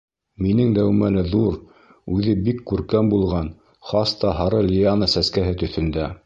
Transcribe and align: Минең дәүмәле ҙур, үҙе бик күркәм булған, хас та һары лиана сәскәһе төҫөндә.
Минең 0.43 0.69
дәүмәле 0.77 1.23
ҙур, 1.33 1.57
үҙе 2.15 2.33
бик 2.47 2.63
күркәм 2.71 3.13
булған, 3.13 3.53
хас 3.91 4.15
та 4.23 4.33
һары 4.41 4.63
лиана 4.71 5.11
сәскәһе 5.17 5.55
төҫөндә. 5.65 6.11